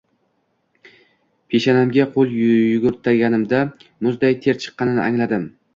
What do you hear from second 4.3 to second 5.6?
ter chiqqanini angladim